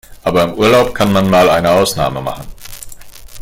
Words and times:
Aber 0.23 0.41
im 0.45 0.53
Urlaub 0.55 0.95
kann 0.95 1.13
man 1.13 1.29
mal 1.29 1.47
eine 1.47 1.69
Ausnahme 1.69 2.21
machen. 2.21 2.47